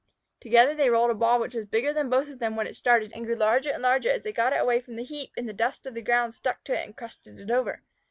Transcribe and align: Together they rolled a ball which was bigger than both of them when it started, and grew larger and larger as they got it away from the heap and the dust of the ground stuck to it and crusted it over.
Together 0.39 0.73
they 0.73 0.89
rolled 0.89 1.11
a 1.11 1.13
ball 1.13 1.39
which 1.39 1.53
was 1.53 1.67
bigger 1.67 1.93
than 1.93 2.09
both 2.09 2.27
of 2.27 2.39
them 2.39 2.55
when 2.55 2.65
it 2.65 2.75
started, 2.75 3.11
and 3.13 3.23
grew 3.23 3.35
larger 3.35 3.69
and 3.69 3.83
larger 3.83 4.09
as 4.09 4.23
they 4.23 4.33
got 4.33 4.51
it 4.51 4.57
away 4.59 4.81
from 4.81 4.95
the 4.95 5.03
heap 5.03 5.29
and 5.37 5.47
the 5.47 5.53
dust 5.53 5.85
of 5.85 5.93
the 5.93 6.01
ground 6.01 6.33
stuck 6.33 6.63
to 6.63 6.73
it 6.73 6.83
and 6.83 6.97
crusted 6.97 7.39
it 7.39 7.51
over. 7.51 7.83